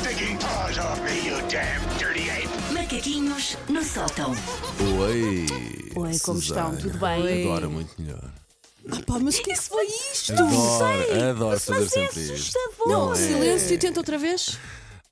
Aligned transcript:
stinking 0.00 0.38
paws 0.38 0.78
off 0.78 1.00
me, 1.02 1.26
you 1.26 1.36
damn 1.48 1.80
dirty 1.98 2.30
ape! 2.30 2.48
Macaquinhos 2.72 3.56
no 3.68 3.82
sótão. 3.84 4.30
Oi! 5.00 5.46
Oi, 5.96 6.18
como 6.20 6.38
estão? 6.38 6.70
Susana. 6.70 6.76
Tudo 6.78 6.98
bem? 6.98 7.44
Agora 7.44 7.68
muito 7.68 8.00
melhor. 8.00 8.22
Ah, 8.90 8.96
pá, 9.06 9.18
mas 9.18 9.38
o 9.38 9.42
que 9.42 9.52
é 9.52 9.54
que 9.54 9.62
foi 9.62 9.86
isto? 10.12 10.32
Adoro, 10.32 11.28
adoro 11.30 11.60
fazer 11.60 11.80
Mas 11.80 11.92
é 11.96 12.06
sempre 12.08 12.20
isto. 12.22 12.32
assustador. 12.32 12.88
Não, 12.88 13.12
é. 13.12 13.16
silêncio, 13.16 13.78
tenta 13.78 14.00
outra 14.00 14.16
vez. 14.18 14.58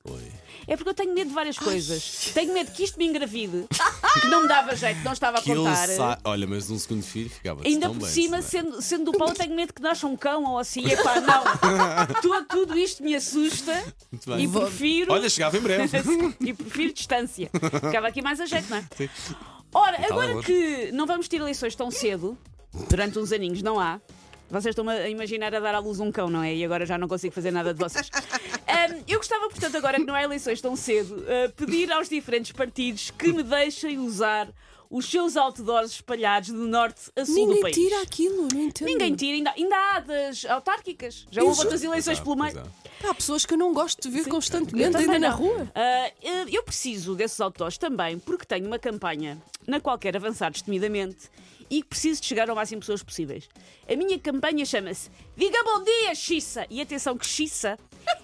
Oi. 0.05 0.31
É 0.67 0.75
porque 0.75 0.89
eu 0.89 0.93
tenho 0.93 1.13
medo 1.13 1.29
de 1.29 1.33
várias 1.33 1.57
coisas. 1.57 2.31
Tenho 2.33 2.53
medo 2.53 2.71
que 2.71 2.83
isto 2.83 2.97
me 2.97 3.05
engravide, 3.05 3.65
não 4.29 4.41
me 4.43 4.47
dava 4.47 4.75
jeito, 4.75 5.01
não 5.03 5.13
estava 5.13 5.37
a 5.37 5.41
Que 5.41 5.51
ele 5.51 5.59
contar. 5.61 5.87
sa... 5.87 6.17
Olha, 6.23 6.45
mas 6.47 6.69
um 6.69 6.77
segundo 6.79 7.03
filho 7.03 7.29
ficava 7.29 7.61
Ainda 7.65 7.87
tão 7.87 7.95
por 7.95 8.01
bem, 8.03 8.09
cima, 8.11 8.41
Susana. 8.41 8.63
sendo, 8.71 8.81
sendo 8.81 9.11
do 9.11 9.17
Paulo, 9.17 9.33
tenho 9.33 9.55
medo 9.55 9.73
que 9.73 9.81
nasça 9.81 10.07
um 10.07 10.15
cão 10.17 10.43
ou 10.45 10.57
assim. 10.57 10.85
Epá, 10.89 11.15
não. 11.21 11.43
tudo, 12.21 12.45
tudo 12.45 12.77
isto 12.77 13.03
me 13.03 13.15
assusta 13.15 13.73
Muito 14.11 14.29
bem. 14.29 14.45
e 14.45 14.47
prefiro. 14.47 15.13
Olha, 15.13 15.29
chegava 15.29 15.57
em 15.57 15.61
breve. 15.61 15.97
e 16.41 16.53
prefiro 16.53 16.93
distância. 16.93 17.49
Ficava 17.85 18.07
aqui 18.07 18.21
mais 18.21 18.39
a 18.39 18.45
jeito, 18.45 18.69
não 18.69 18.77
é? 18.77 18.83
Ora, 19.73 19.97
Tá 19.97 20.05
agora 20.05 20.33
bom. 20.33 20.41
que 20.41 20.91
não 20.93 21.05
vamos 21.05 21.27
ter 21.27 21.37
eleições 21.37 21.75
tão 21.75 21.91
cedo, 21.91 22.37
durante 22.89 23.19
uns 23.19 23.31
aninhos, 23.31 23.61
não 23.61 23.79
há. 23.79 23.99
Vocês 24.49 24.73
estão 24.73 24.87
a 24.89 25.07
imaginar 25.09 25.53
a 25.53 25.59
dar 25.59 25.75
à 25.75 25.79
luz 25.79 25.99
um 25.99 26.11
cão, 26.11 26.29
não 26.29 26.41
é? 26.41 26.55
E 26.55 26.65
agora 26.65 26.85
já 26.85 26.97
não 26.97 27.07
consigo 27.07 27.33
fazer 27.33 27.51
nada 27.51 27.73
de 27.73 27.79
vocês. 27.79 28.09
Ahm, 28.67 29.03
eu 29.07 29.17
gostava, 29.19 29.47
portanto, 29.49 29.75
agora 29.77 29.97
que 29.97 30.05
não 30.05 30.15
há 30.15 30.23
eleições 30.23 30.59
tão 30.61 30.75
cedo, 30.75 31.23
ah, 31.27 31.51
pedir 31.55 31.91
aos 31.91 32.09
diferentes 32.09 32.51
partidos 32.51 33.11
que 33.11 33.31
me 33.31 33.43
deixem 33.43 33.99
usar 33.99 34.47
os 34.89 35.05
seus 35.05 35.37
outdoors 35.37 35.91
espalhados 35.91 36.47
de 36.49 36.55
norte 36.55 37.11
a 37.15 37.23
sul 37.23 37.35
do 37.35 37.45
Ninguém 37.53 37.61
país. 37.61 37.75
tira 37.75 38.01
aquilo, 38.01 38.47
não 38.51 38.61
entendo. 38.61 38.87
Ninguém 38.87 39.15
tira, 39.15 39.35
ainda, 39.37 39.51
ainda 39.55 39.75
há 39.75 39.99
das 39.99 40.45
autárquicas. 40.45 41.27
Já 41.29 41.43
houve 41.43 41.59
outras 41.59 41.83
eleições 41.83 42.19
pelo 42.19 42.35
meio. 42.35 42.63
Há 43.07 43.13
pessoas 43.13 43.45
que 43.45 43.53
eu 43.53 43.57
não 43.57 43.71
gosto 43.71 44.01
de 44.01 44.09
ver 44.09 44.21
Eu 44.25 44.29
constantemente 44.31 44.97
ainda 44.97 45.19
na 45.19 45.29
não. 45.29 45.37
rua. 45.37 45.71
Ah, 45.75 46.11
eh, 46.23 46.45
eu 46.51 46.63
preciso 46.63 47.13
desses 47.13 47.39
outdoors 47.39 47.77
também 47.77 48.17
porque 48.17 48.45
tenho 48.45 48.65
uma 48.65 48.79
campanha 48.79 49.37
na 49.69 49.79
qual 49.79 49.97
quero 49.97 50.17
avançar 50.17 50.51
destemidamente 50.51 51.29
e 51.69 51.81
que 51.81 51.87
preciso 51.87 52.21
de 52.21 52.27
chegar 52.27 52.49
ao 52.49 52.55
máximo 52.55 52.79
de 52.79 52.85
pessoas 52.85 53.03
possíveis. 53.03 53.47
A 53.87 53.95
minha 53.95 54.17
campanha 54.17 54.65
chama-se 54.65 55.09
Diga 55.37 55.63
Bom 55.63 55.83
Dia, 55.83 56.15
Xissa! 56.15 56.65
E 56.69 56.81
atenção 56.81 57.15
que 57.17 57.25
Xissa 57.25 57.77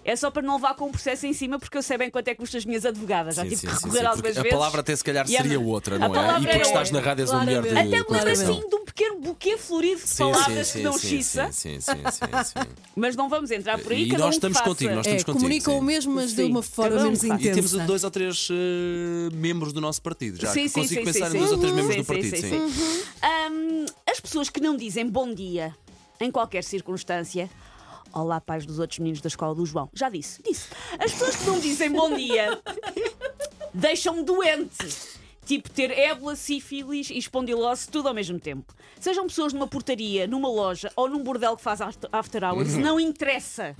é 0.03 0.15
só 0.15 0.31
para 0.31 0.41
não 0.41 0.55
levar 0.55 0.75
com 0.75 0.85
um 0.87 0.91
processo 0.91 1.25
em 1.27 1.33
cima 1.33 1.59
porque 1.59 1.77
eu 1.77 1.83
sei 1.83 1.97
bem 1.97 2.09
quanto 2.09 2.27
é 2.27 2.33
que 2.33 2.39
custa 2.39 2.57
as 2.57 2.65
minhas 2.65 2.85
advogadas. 2.85 3.35
Já 3.35 3.43
Sim, 3.43 3.49
tive 3.49 3.61
sim, 3.61 3.67
que 3.67 3.73
recorrer 3.73 3.99
sim, 3.99 4.05
algumas 4.05 4.35
vezes. 4.35 4.51
A 4.51 4.55
palavra 4.55 4.81
até 4.81 4.95
se 4.95 5.03
calhar 5.03 5.27
seria 5.27 5.59
outra, 5.59 5.99
não 5.99 6.15
é? 6.15 6.39
E 6.39 6.41
porque 6.41 6.49
era 6.49 6.61
estás 6.61 6.91
na 6.91 6.99
rádio 6.99 7.23
és 7.23 7.31
uma 7.31 7.43
mulher 7.43 7.61
de. 7.61 7.69
Até 7.69 7.83
me 7.83 8.05
lembro 8.09 8.31
assim 8.31 8.67
de 8.67 8.75
um 8.75 8.84
pequeno 8.95 9.19
buquê 9.19 9.57
florido 9.57 10.01
de 10.01 10.15
palavras 10.15 10.67
sim, 10.67 10.73
que 10.73 10.77
sim, 10.79 10.83
não 10.83 10.97
sim. 10.97 11.21
Sim, 11.21 11.51
sim, 11.51 11.51
sim, 11.51 11.79
sim, 11.81 12.01
sim. 12.01 12.69
Mas 12.95 13.15
não 13.15 13.27
vamos 13.27 13.51
entrar 13.51 13.77
por 13.77 13.91
aí. 13.91 14.03
E 14.03 14.09
cada 14.09 14.23
nós 14.23 14.35
um 14.35 14.37
estamos 14.37 14.57
faça. 14.57 14.69
contigo, 14.69 14.95
nós 14.95 15.05
É, 15.05 15.09
estamos 15.09 15.23
contigo. 15.25 15.39
comunicam 15.39 15.73
sim. 15.73 15.79
o 15.79 15.83
mesmo, 15.83 16.13
mas 16.15 16.33
de 16.33 16.43
uma 16.43 16.63
forma 16.63 16.97
um 16.99 17.03
menos 17.03 17.19
faz. 17.21 17.41
E 17.41 17.43
temos 17.51 17.73
intensa. 17.73 17.85
dois 17.87 18.03
ou 18.05 18.11
três 18.11 18.47
eh, 18.49 19.35
membros 19.35 19.73
do 19.73 19.81
nosso 19.81 20.01
partido. 20.01 20.39
Já 20.41 20.51
Sim, 20.53 20.63
que 20.63 20.69
sim, 20.69 20.81
consigo 20.81 21.01
sim, 21.05 21.11
pensar 21.13 21.29
sim, 21.29 21.35
em 21.35 21.39
dois 21.39 21.49
sim. 21.49 21.55
ou 21.55 21.61
três 21.61 21.75
membros 21.75 21.95
Sim, 21.95 22.01
do 22.01 22.05
partido. 22.05 22.37
sim, 22.37 22.49
Sim, 22.49 22.69
sim. 22.71 23.03
Hum, 23.51 23.85
as 24.09 24.19
pessoas 24.21 24.49
que 24.49 24.61
não 24.61 24.77
dizem 24.77 25.05
bom 25.09 25.33
dia 25.33 25.75
em 26.21 26.31
qualquer 26.31 26.63
circunstância. 26.63 27.49
Olá, 28.13 28.39
pais 28.39 28.65
dos 28.65 28.79
outros 28.79 28.99
meninos 28.99 29.19
da 29.19 29.27
escola 29.27 29.53
do 29.53 29.65
João. 29.65 29.89
Já 29.93 30.07
disse, 30.09 30.41
disse. 30.41 30.67
As 30.97 31.11
pessoas 31.11 31.35
que 31.35 31.45
não 31.47 31.59
dizem 31.59 31.91
bom 31.91 32.15
dia 32.15 32.61
deixam-me 33.73 34.23
doente. 34.23 35.14
Tipo 35.45 35.69
ter 35.69 35.91
ébola, 35.91 36.35
sífilis 36.35 37.09
e 37.11 37.17
espondilose 37.17 37.87
tudo 37.87 38.07
ao 38.07 38.13
mesmo 38.15 38.39
tempo. 38.39 38.73
Sejam 38.99 39.27
pessoas 39.27 39.53
numa 39.53 39.67
portaria, 39.67 40.25
numa 40.25 40.49
loja 40.49 40.91
ou 40.95 41.07
num 41.07 41.23
bordel 41.23 41.55
que 41.55 41.61
faz 41.61 41.79
after- 41.81 42.43
hours, 42.43 42.75
não 42.75 42.99
interessa. 42.99 43.75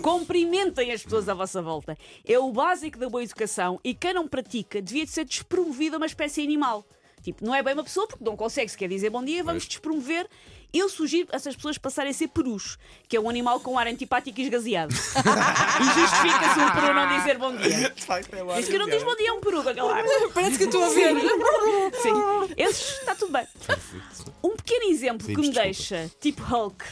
Cumprimentem 0.00 0.90
as 0.90 1.02
pessoas 1.02 1.28
à 1.28 1.34
vossa 1.34 1.60
volta. 1.60 1.96
É 2.26 2.38
o 2.38 2.50
básico 2.50 2.98
da 2.98 3.08
boa 3.10 3.22
educação 3.22 3.78
e 3.84 3.92
quem 3.94 4.14
não 4.14 4.26
pratica 4.26 4.80
devia 4.80 5.04
de 5.04 5.10
ser 5.10 5.24
despromovido 5.24 5.96
a 5.96 5.98
uma 5.98 6.06
espécie 6.06 6.42
animal. 6.42 6.84
Tipo, 7.22 7.44
não 7.44 7.54
é 7.54 7.62
bem 7.62 7.74
uma 7.74 7.84
pessoa 7.84 8.06
porque 8.06 8.24
não 8.24 8.36
consegue 8.36 8.68
sequer 8.68 8.88
dizer 8.88 9.10
bom 9.10 9.24
dia, 9.24 9.44
vamos 9.44 9.66
despromover. 9.66 10.28
Eu 10.72 10.88
sugiro 10.88 11.28
essas 11.30 11.54
pessoas 11.54 11.76
passarem 11.76 12.10
a 12.10 12.14
ser 12.14 12.28
perus, 12.28 12.78
que 13.06 13.16
é 13.16 13.20
um 13.20 13.28
animal 13.28 13.60
com 13.60 13.78
ar 13.78 13.86
antipático 13.86 14.40
e 14.40 14.44
esgaseado. 14.44 14.94
e 14.94 16.00
justifica-se 16.00 16.60
um 16.60 16.70
peru 16.72 16.94
não 16.94 17.18
dizer 17.18 17.38
bom 17.38 17.54
dia. 17.54 17.92
Diz 18.56 18.68
que 18.68 18.78
não 18.78 18.88
diz 18.88 19.02
bom 19.02 19.14
dia 19.14 19.28
é 19.28 19.32
um 19.32 19.40
peru 19.40 19.58
ar. 19.60 20.04
Parece 20.32 20.56
que 20.56 20.64
eu 20.64 20.68
estou 20.68 20.82
a 20.82 20.88
ver. 20.88 21.14
Sim, 22.02 22.54
esses 22.56 22.98
está 23.00 23.14
tudo 23.14 23.32
bem. 23.32 23.46
Um 24.42 24.56
pequeno 24.56 24.90
exemplo 24.90 25.26
que 25.26 25.36
me 25.36 25.42
desculpa. 25.42 25.62
deixa, 25.62 26.10
tipo 26.20 26.42
Hulk, 26.42 26.84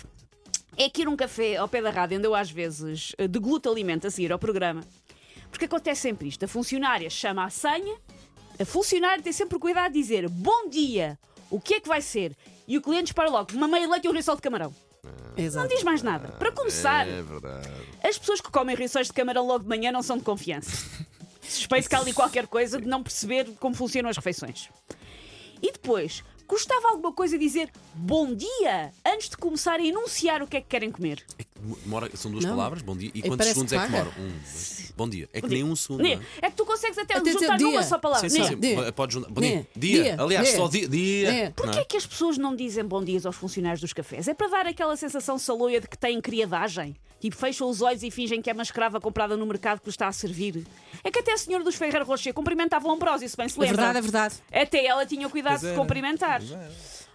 é 0.77 0.89
que 0.89 1.03
ir 1.03 1.07
a 1.07 1.11
um 1.11 1.17
café 1.17 1.57
ao 1.57 1.67
pé 1.67 1.81
da 1.81 1.91
rádio, 1.91 2.19
onde 2.19 2.27
eu 2.27 2.35
às 2.35 2.51
vezes 2.51 3.15
eh, 3.19 3.27
degluto 3.27 3.71
alimento 3.71 4.07
a 4.07 4.11
seguir 4.11 4.31
ao 4.31 4.39
programa. 4.39 4.83
Porque 5.51 5.65
acontece 5.65 6.03
sempre 6.03 6.29
isto: 6.29 6.45
a 6.45 6.49
funcionária 6.49 7.11
chama 7.11 7.45
a 7.45 7.51
senha, 7.51 7.97
a 8.61 8.65
funcionária 8.65 9.23
tem 9.23 9.33
sempre 9.33 9.59
cuidado 9.59 9.93
de 9.93 9.99
dizer 9.99 10.29
bom 10.29 10.69
dia, 10.69 11.19
o 11.51 11.59
que 11.59 11.75
é 11.75 11.81
que 11.81 11.89
vai 11.89 12.03
ser? 12.03 12.37
E 12.69 12.77
o 12.77 12.83
cliente 12.83 13.07
espera 13.11 13.31
logo, 13.31 13.53
uma 13.55 13.67
meia 13.67 13.89
leite 13.89 14.05
e 14.05 14.09
um 14.09 14.13
risol 14.13 14.37
de 14.37 14.43
camarão. 14.43 14.75
Não 15.55 15.67
diz 15.67 15.83
mais 15.83 16.03
nada. 16.03 16.29
Para 16.33 16.53
começar, 16.53 17.07
É 18.03 18.09
as 18.09 18.19
pessoas 18.19 18.41
que 18.41 18.51
comem 18.51 18.77
rissóis 18.77 19.07
de 19.07 19.15
camarão 19.15 19.47
logo 19.47 19.61
de 19.61 19.69
manhã 19.69 19.91
não 19.91 20.03
são 20.03 20.19
de 20.19 20.25
confiança. 20.25 20.87
Suspeito 21.41 21.89
que 21.89 21.95
há 21.95 22.01
ali 22.01 22.13
qualquer 22.13 22.47
coisa 22.47 22.79
de 22.79 22.87
não 22.87 23.03
perceber 23.03 23.51
como 23.59 23.75
funcionam 23.75 24.11
as 24.11 24.17
refeições. 24.17 24.69
E 25.63 25.73
depois, 25.73 26.23
custava 26.47 26.89
alguma 26.89 27.13
coisa 27.15 27.39
dizer 27.39 27.71
bom 27.95 28.35
dia 28.35 28.93
antes 29.07 29.31
de 29.31 29.39
começar 29.39 29.81
a 29.81 29.85
enunciar 29.85 30.43
o 30.43 30.47
que 30.47 30.59
é 30.59 30.61
que 30.61 30.69
querem 30.69 30.93
comer? 30.93 31.25
É 31.63 31.83
demora- 31.85 32.11
são 32.17 32.31
duas 32.31 32.45
Não. 32.45 32.51
palavras, 32.57 32.83
bom 32.83 32.97
dia. 32.97 33.11
E 33.15 33.19
E 33.19 33.23
quantos 33.23 33.37
parece 33.39 33.55
segundos 33.55 33.73
é 33.73 33.79
que 33.79 33.87
demoram? 33.87 34.11
Um, 34.19 34.29
dois, 34.29 34.93
bom 34.97 35.09
dia. 35.09 35.29
É 35.33 35.41
que 35.41 35.49
nem 35.49 35.63
um 35.65 35.77
segundo. 35.77 36.03
Não 36.03 36.09
é? 36.11 36.21
É 36.43 36.51
que 36.51 36.57
tu 36.57 36.65
consegues 36.65 36.99
até, 36.99 37.15
Até 37.15 37.23
dizer 37.25 37.39
juntar 37.41 37.59
numa 37.59 37.71
dia. 37.71 37.83
só 37.83 37.99
palavra. 37.99 38.29
Sim, 38.29 38.37
sim, 38.37 38.43
Né? 38.43 38.49
sim. 38.49 38.61
Dia. 38.61 38.93
Pode 38.93 39.13
juntar. 39.15 39.31
Bom 39.31 39.41
dia. 39.41 39.67
Dia. 39.77 39.93
Dia. 39.93 40.03
Dia. 40.03 40.17
Aliás, 40.23 40.49
Dia. 40.49 40.57
só 40.57 40.69
dia. 40.69 40.89
dia. 40.89 41.31
Dia. 41.33 41.45
não 41.45 41.53
Porquê 41.53 41.79
é 41.81 41.85
que 41.85 41.97
as 41.97 42.07
pessoas 42.07 42.39
não 42.39 42.57
dizem 42.57 42.85
bom 42.85 43.03
dia 43.05 43.21
aos 43.25 43.37
funcionários 43.37 43.81
dos 43.81 43.93
cafés? 43.93 44.27
É 44.29 44.35
para 44.35 44.49
dar 44.49 44.67
aquela 44.67 44.97
sensação 44.97 45.39
saloia 45.39 45.81
de 45.81 45.89
que 45.89 45.99
têm 45.99 46.21
criadagem? 46.21 46.97
Tipo, 47.21 47.37
fecham 47.37 47.69
os 47.69 47.83
olhos 47.83 48.03
e 48.03 48.11
fingem 48.11 48.41
que 48.41 48.49
é 48.49 48.53
uma 48.55 48.63
escrava 48.63 48.99
comprada 48.99 49.37
no 49.37 49.45
mercado 49.45 49.81
que 49.81 49.87
lhes 49.87 49.93
está 49.93 50.09
a 50.09 50.13
servir. 50.13 50.67
É 51.05 51.11
que 51.11 51.19
até 51.19 51.33
a 51.35 51.37
senhora 51.37 51.63
dos 51.63 51.75
Ferreira 51.75 52.03
Rocher 52.03 52.33
cumprimentava 52.33 52.89
o 52.89 52.91
Ambrósio, 52.91 53.29
se 53.29 53.37
bem 53.37 53.47
se 53.47 53.59
É 53.59 53.61
lembra. 53.61 53.77
verdade, 53.77 53.99
é 53.99 54.01
verdade. 54.01 54.35
Até 54.51 54.87
ela 54.87 55.05
tinha 55.05 55.27
o 55.27 55.31
cuidado 55.31 55.53
Pois 55.53 55.61
de 55.61 55.67
era, 55.69 55.77
cumprimentar. 55.77 56.41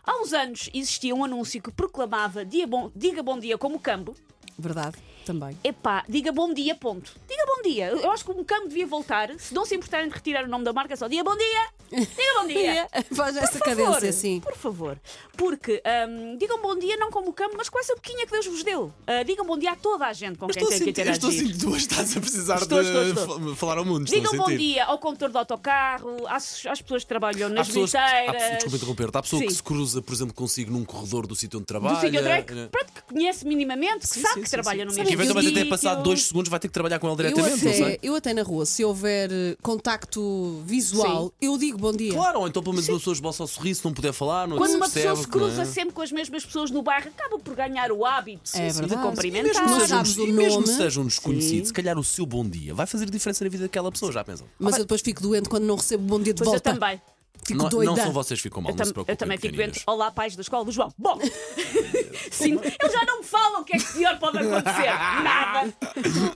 Há 0.08 0.22
uns 0.22 0.32
anos 0.34 0.70
existia 0.72 1.16
um 1.16 1.24
anúncio 1.26 1.60
que 1.60 1.72
proclamava 1.72 2.46
dia 2.46 2.68
bom- 2.68 2.92
diga 2.96 3.24
bom 3.24 3.40
dia 3.40 3.58
como 3.58 3.80
cambo. 3.80 4.16
Verdade, 4.58 4.96
também. 5.26 5.58
Epá, 5.64 6.04
diga 6.08 6.32
bom 6.32 6.54
dia, 6.54 6.76
ponto. 6.76 7.12
Diga 7.28 7.44
bom 7.46 7.62
dia. 7.70 7.88
Eu 7.90 8.10
acho 8.12 8.24
que 8.24 8.32
o 8.32 8.46
cambo 8.46 8.68
devia 8.70 8.88
voltar, 8.88 9.30
se 9.38 9.54
não 9.54 9.66
se 9.66 9.76
importarem 9.76 10.08
de 10.08 10.14
retirar 10.16 10.46
o 10.46 10.48
nome 10.48 10.64
da 10.64 10.72
marca, 10.72 10.96
só 10.96 11.08
diga 11.08 11.24
bom 11.24 11.36
dia. 11.36 11.68
Diga 11.92 12.34
bom 12.42 12.48
dia. 12.48 12.88
Faz 13.14 13.36
essa 13.36 13.60
Por 13.60 13.70
favor, 13.70 13.86
cadência, 13.96 14.14
sim. 14.14 14.40
Por 14.40 14.56
favor. 14.56 15.00
Porque 15.38 15.82
hum, 16.10 16.38
digam 16.38 16.62
bom 16.62 16.78
dia 16.80 16.96
não 16.98 17.12
como 17.12 17.30
o 17.30 17.34
campo, 17.34 17.56
mas 17.58 17.68
com 17.70 17.78
essa 17.80 17.94
boquinha 17.96 18.26
que 18.26 18.32
Deus 18.32 18.46
vos 18.48 18.64
deu. 18.64 18.94
Ah, 19.06 19.24
digam 19.24 19.46
bom 19.46 19.58
dia 19.58 19.74
a 19.74 19.76
toda 19.76 20.06
a 20.06 20.14
gente 20.14 20.38
com 20.38 20.48
Mas 20.48 20.56
quem 20.56 20.66
tem 20.68 20.78
que 20.80 20.84
eu 20.86 20.90
estou 20.90 21.04
a 21.04 21.14
interagir. 21.14 21.40
sentir 21.40 21.54
que 21.54 21.60
tu 21.60 21.76
estás 21.76 22.16
a 22.18 22.22
precisar 22.22 22.56
Estou, 22.62 22.82
de 22.82 22.88
estou, 22.88 23.04
estou. 23.24 23.50
fa- 23.50 23.56
falar 23.56 23.78
ao 23.78 23.86
mundo. 23.86 24.06
Digam 24.06 24.36
bom 24.38 24.48
dia 24.56 24.86
ao 24.86 24.98
condutor 25.00 25.30
do 25.30 25.38
autocarro, 25.38 26.26
às, 26.28 26.66
às 26.66 26.82
pessoas 26.82 27.04
que 27.04 27.10
trabalham 27.10 27.50
nas 27.50 27.68
que- 27.68 27.74
bilheteiras. 27.74 28.54
desculpa 28.54 28.78
interromper-te, 28.78 29.18
há 29.18 29.22
pessoa 29.22 29.42
que 29.42 29.50
Sim. 29.50 29.56
se 29.56 29.64
cruza, 29.64 30.02
por 30.02 30.14
exemplo, 30.14 30.34
consigo 30.34 30.72
num 30.72 30.86
corredor 30.86 31.28
do 31.28 31.36
sítio 31.36 31.58
onde 31.60 31.66
trabalha. 31.66 31.96
do 31.96 32.02
sítio 32.02 32.20
onde 32.22 32.30
é 32.30 32.42
que, 32.42 32.54
né? 32.54 32.68
pronto, 32.72 32.92
que 32.94 32.95
conhece 33.08 33.46
minimamente, 33.46 34.00
que 34.00 34.08
Sim, 34.08 34.22
sabe 34.22 34.34
sim, 34.36 34.42
que 34.42 34.50
sim, 34.50 34.56
trabalha 34.56 34.80
sim. 34.80 34.86
no 34.86 34.92
mesmo 34.94 35.06
que 35.08 35.14
eventualmente 35.14 35.48
até 35.50 35.60
sítio. 35.60 35.70
passado 35.70 36.04
dois 36.04 36.24
segundos 36.24 36.50
vai 36.50 36.60
ter 36.60 36.68
que 36.68 36.74
trabalhar 36.74 37.00
com 37.00 37.08
ele 37.08 37.14
Eu 37.14 37.18
diretamente, 37.18 37.66
não 37.66 37.74
sei? 37.74 37.84
até, 37.84 38.00
eu 38.02 38.16
até 38.16 38.34
na 38.34 38.44
rua, 38.44 38.66
se 38.66 38.84
houver 38.84 39.30
eh, 39.32 39.56
contacto 39.62 40.62
visual, 40.66 41.26
Sim. 41.28 41.32
eu 41.42 41.58
digo 41.58 41.78
bom 41.78 41.92
dia. 41.94 42.12
Claro, 42.14 42.40
ou 42.42 42.48
então 42.48 42.62
pelo 42.64 42.74
menos 42.76 42.90
uma 42.90 42.98
pessoa 42.98 43.14
esboça 43.14 43.44
o 43.44 43.48
sorriso, 43.48 43.80
se 43.82 43.86
não 43.86 43.94
puder 43.94 44.14
falar, 44.14 44.48
não 44.48 44.58
Quando 44.58 44.72
se 44.72 44.76
uma 44.78 44.90
pessoa 44.90 45.16
se 45.16 45.28
cruza 45.28 45.62
é? 45.62 45.66
sempre 45.66 45.94
com 45.94 46.02
as 46.02 46.12
mesmas 46.12 46.46
pessoas 46.46 46.72
no 46.72 46.82
bairro, 46.82 47.10
acaba 47.10 47.38
por 47.40 47.56
ganhar 47.56 47.92
o 47.92 48.06
hábito 48.06 48.50
É 48.56 48.68
de. 48.70 48.78
E 48.78 48.82
mesmo 48.82 48.98
cumprimentar. 49.02 49.64
um, 49.66 50.24
e 50.28 50.32
mesmo 50.32 50.64
que 50.64 50.68
nome. 50.70 50.78
seja 50.82 51.00
um 51.02 51.06
desconhecido, 51.06 51.60
Sim. 51.60 51.66
se 51.66 51.74
calhar 51.74 51.98
o 51.98 52.04
seu 52.04 52.26
bom 52.26 52.48
dia 52.48 52.74
vai 52.74 52.86
fazer 52.86 53.10
diferença 53.10 53.44
na 53.44 53.50
vida 53.50 53.64
daquela 53.64 53.92
pessoa, 53.92 54.12
já 54.12 54.24
pensam? 54.24 54.48
Mas 54.60 54.76
eu 54.78 54.84
depois 54.84 55.02
fico 55.02 55.22
doente 55.22 55.48
quando 55.50 55.64
não 55.64 55.76
recebo 55.76 56.04
bom 56.04 56.20
dia 56.20 56.34
de 56.34 56.40
Pois 56.44 56.48
eu 56.48 56.52
volta. 56.54 56.74
também. 56.74 57.02
Fico 57.46 57.62
Não, 57.62 57.70
doida. 57.70 57.92
não 57.92 57.96
são 57.96 58.12
vocês 58.12 58.40
que 58.40 58.44
ficam 58.50 58.60
mal, 58.62 58.72
Eu, 58.72 58.76
não 58.78 58.86
se 58.86 58.92
preocupem. 58.92 59.14
eu 59.14 59.18
também 59.18 59.38
fico 59.38 59.56
doente. 59.56 59.84
Olá, 59.86 60.10
pais 60.10 60.36
da 60.36 60.42
escola 60.42 60.66
do 60.66 60.72
João. 60.72 60.92
Bom, 60.98 61.20
sim, 62.32 62.54
eles 62.60 62.92
já 62.92 63.06
não 63.06 63.20
me 63.20 63.24
falam 63.24 63.62
o 63.62 63.64
que 63.64 63.76
é 63.76 63.80
que 63.80 63.94
pior 63.94 64.18
pode 64.18 64.40
acontecer. 64.40 64.88
Nada. 64.88 65.74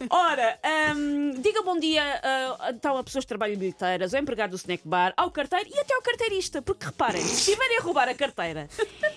Ora, 0.09 0.59
hum, 0.95 1.31
diga 1.41 1.63
bom 1.63 1.79
dia 1.79 2.03
ah, 2.23 2.69
então 2.69 2.95
a 2.95 3.03
pessoas 3.03 3.23
que 3.25 3.29
trabalham 3.29 3.55
em 3.55 3.57
bilheteiras, 3.57 4.13
ao 4.13 4.21
empregado 4.21 4.51
do 4.51 4.55
snack 4.57 4.87
bar, 4.87 5.11
ao 5.17 5.31
carteiro 5.31 5.67
e 5.73 5.79
até 5.79 5.95
ao 5.95 6.01
carteirista. 6.03 6.61
Porque 6.61 6.85
reparem, 6.85 7.21
se 7.23 7.33
estiverem 7.49 7.79
a 7.79 7.81
roubar 7.81 8.07
a 8.07 8.13
carteira 8.13 8.69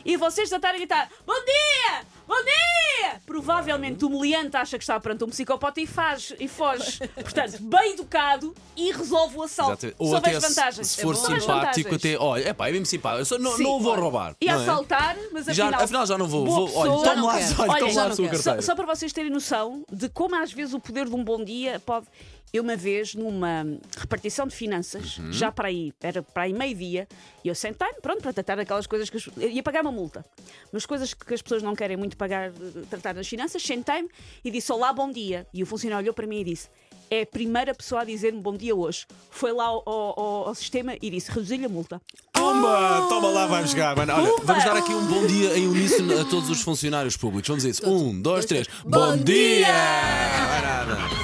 e 0.04 0.16
vocês 0.16 0.48
já 0.48 0.56
estarem 0.56 0.76
a 0.76 0.78
gritar 0.78 1.10
bom 1.26 1.34
dia, 1.44 2.06
bom 2.26 2.42
dia, 2.42 3.12
provavelmente 3.42 4.04
o 4.04 4.08
meliante 4.10 4.56
acha 4.56 4.78
que 4.78 4.84
está 4.84 4.98
perante 5.00 5.24
um 5.24 5.28
psicopata 5.28 5.80
e 5.80 5.86
faz 5.86 6.32
e 6.38 6.46
foge. 6.46 6.98
Portanto, 7.14 7.58
bem 7.60 7.92
educado 7.94 8.54
e 8.76 8.92
resolve 8.92 9.36
o 9.36 9.42
assalto. 9.42 9.72
Exatamente. 9.86 9.96
Ou 9.98 10.08
Só 10.10 10.16
até 10.16 10.30
vejo 10.30 10.40
se, 10.40 10.48
vantagens. 10.48 10.86
se 10.88 11.02
for 11.02 11.16
Só 11.16 11.28
vejo 11.28 11.40
simpático, 11.40 11.90
vantagens. 11.90 12.14
até, 12.14 12.24
olha, 12.24 12.48
é 12.48 12.52
pá, 12.52 12.68
é 12.68 12.72
mesmo 12.72 12.86
simpático. 12.86 13.20
Eu 13.20 13.24
só 13.24 13.38
não, 13.38 13.56
Sim, 13.56 13.64
não 13.64 13.80
vou 13.80 13.92
olha. 13.92 14.00
roubar. 14.00 14.36
E 14.40 14.46
não 14.46 14.52
é? 14.54 14.56
assaltar, 14.62 15.16
mas 15.32 15.46
Já, 15.46 15.64
afinal. 15.66 15.82
afinal 15.84 16.06
já 16.06 16.18
não 16.18 16.26
vou. 16.28 16.44
boa 16.44 16.56
vou 16.68 16.76
olha, 16.76 16.90
pessoa. 16.90 17.14
toma 17.14 17.26
lá, 17.26 17.34
olha, 17.34 17.78
toma 17.80 17.90
já 17.90 18.00
lá 18.00 18.06
a 18.06 18.08
não 18.08 18.16
sua 18.16 18.24
quero. 18.28 18.36
Só, 18.38 18.50
carteira. 18.50 18.62
só 18.62 18.74
para 18.76 18.86
vocês 18.94 19.12
terem 19.12 19.30
noção 19.30 19.84
de 19.90 20.08
como 20.08 20.36
às 20.36 20.52
vezes 20.52 20.72
o 20.74 20.80
poder 20.80 21.06
de 21.08 21.14
um 21.14 21.24
bom 21.24 21.44
dia 21.44 21.80
pode. 21.84 22.06
Eu, 22.52 22.62
uma 22.62 22.76
vez, 22.76 23.14
numa 23.14 23.64
repartição 23.96 24.46
de 24.46 24.54
finanças, 24.54 25.16
Uhum. 25.18 25.32
já 25.32 25.50
para 25.50 25.68
aí, 25.68 25.92
era 26.02 26.22
para 26.22 26.42
aí 26.42 26.52
meio-dia, 26.52 27.08
e 27.42 27.48
eu 27.48 27.54
sentei-me, 27.54 28.00
pronto, 28.02 28.20
para 28.22 28.32
tratar 28.32 28.58
aquelas 28.60 28.86
coisas 28.86 29.08
que. 29.08 29.16
as- 29.16 29.30
ia 29.38 29.62
pagar 29.62 29.80
uma 29.82 29.90
multa. 29.92 30.24
Mas 30.70 30.84
coisas 30.84 31.14
que 31.14 31.32
as 31.32 31.40
pessoas 31.40 31.62
não 31.62 31.74
querem 31.74 31.96
muito 31.96 32.16
pagar, 32.16 32.48
eh, 32.50 32.52
tratar 32.90 33.14
das 33.14 33.26
finanças, 33.26 33.62
sentei-me 33.62 34.08
e 34.44 34.50
disse: 34.50 34.70
Olá, 34.70 34.92
bom 34.92 35.10
dia. 35.10 35.46
E 35.52 35.62
o 35.62 35.66
funcionário 35.66 36.04
olhou 36.04 36.14
para 36.14 36.26
mim 36.26 36.40
e 36.40 36.44
disse: 36.44 36.68
É 37.10 37.22
a 37.22 37.26
primeira 37.26 37.74
pessoa 37.74 38.02
a 38.02 38.04
dizer-me 38.04 38.40
bom 38.40 38.54
dia 38.56 38.74
hoje. 38.76 39.06
Foi 39.30 39.52
lá 39.52 39.64
ao, 39.64 39.82
ao- 39.88 40.48
ao 40.48 40.54
sistema 40.54 40.94
e 41.00 41.08
disse: 41.10 41.30
Reduzir-lhe 41.30 41.64
a 41.64 41.68
multa. 41.70 42.02
Toma, 42.34 43.06
toma 43.08 43.28
lá, 43.30 43.46
vai 43.46 43.62
buscar. 43.62 43.96
Mano. 43.96 44.12
Olha, 44.14 44.32
vamos 44.42 44.64
dar 44.64 44.76
aqui 44.76 44.92
um 44.92 45.06
bom 45.06 45.26
dia 45.26 45.56
em 45.56 45.66
uníssono 45.68 46.20
a 46.20 46.24
todos 46.26 46.50
os 46.50 46.60
funcionários 46.60 47.16
públicos. 47.16 47.48
Vamos 47.48 47.62
dizer 47.64 47.82
isso. 47.82 47.88
Um, 47.90 48.20
dois, 48.20 48.44
três. 48.44 48.66
Bom 48.84 49.16
dia! 49.16 49.66
Vai 49.68 50.62
nada. 50.62 51.21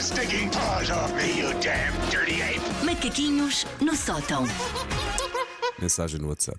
Your 0.00 0.02
stinking 0.02 0.48
paws 0.50 0.90
off 0.90 1.12
me, 1.14 1.38
you 1.38 1.52
damn 1.60 1.92
dirty 2.10 2.40
ape! 2.40 2.60
Macaquinhos 2.84 3.66
no 3.80 3.94
sótão. 3.94 4.44
Mensagem 5.78 6.18
no 6.18 6.28
WhatsApp. 6.28 6.58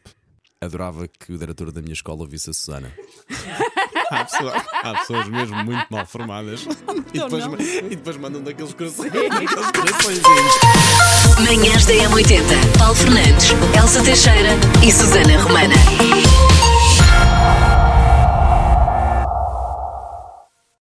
Adorava 0.61 1.07
que 1.07 1.33
o 1.33 1.37
diretor 1.39 1.71
da 1.71 1.81
minha 1.81 1.93
escola 1.93 2.21
ouvisse 2.21 2.51
a 2.51 2.53
Susana. 2.53 2.93
Há, 4.11 4.25
pessoa- 4.25 4.65
há 4.83 4.93
pessoas 4.99 5.27
mesmo 5.27 5.55
muito 5.63 5.87
mal 5.89 6.05
formadas 6.05 6.67
e, 7.13 7.19
depois, 7.19 7.45
não. 7.47 7.55
e 7.59 7.95
depois 7.95 8.17
mandam 8.17 8.43
daqueles 8.43 8.73
corações. 8.73 9.11
daqueles 9.11 9.71
corações. 9.71 10.21
Manhãs 11.39 11.85
da 11.87 11.93
M80. 11.93 12.77
Paulo 12.77 12.93
Fernandes, 12.95 13.49
Elsa 13.75 14.03
Teixeira 14.03 14.49
e 14.85 14.91
Susana 14.91 15.41
Romana. 15.41 15.75